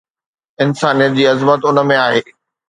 [0.63, 2.21] انسانيت جي عظمت ان ۾ آهي